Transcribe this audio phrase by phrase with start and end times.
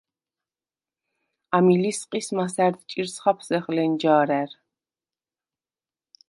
[1.57, 4.51] ამი ლისყის მასა̈რდ ჭირს ხაფსეხ ლენჯა̄რა̈რ.